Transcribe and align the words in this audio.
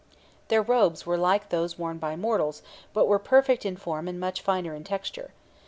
Their 0.47 0.63
robes 0.63 1.05
were 1.05 1.15
like 1.15 1.49
those 1.49 1.77
worn 1.77 1.99
by 1.99 2.15
mortals, 2.15 2.63
but 2.91 3.05
were 3.07 3.19
perfect 3.19 3.67
in 3.67 3.77
form 3.77 4.07
and 4.07 4.19
much 4.19 4.41
finer 4.41 4.73
in 4.73 4.83
texture. 4.83 5.29